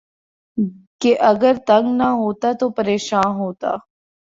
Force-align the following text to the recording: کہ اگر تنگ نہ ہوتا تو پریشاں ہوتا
کہ 1.01 1.15
اگر 1.21 1.53
تنگ 1.67 1.95
نہ 1.97 2.07
ہوتا 2.15 2.51
تو 2.59 2.69
پریشاں 2.77 3.23
ہوتا 3.35 3.71